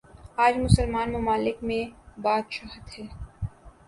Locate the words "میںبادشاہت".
1.67-2.87